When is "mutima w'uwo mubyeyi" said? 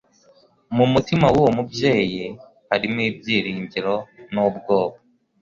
0.93-2.23